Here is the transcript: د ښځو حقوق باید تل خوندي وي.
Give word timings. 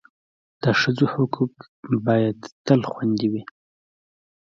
د 0.63 0.63
ښځو 0.79 1.05
حقوق 1.13 1.55
باید 2.07 2.39
تل 2.65 2.81
خوندي 2.91 3.27
وي. 3.31 3.43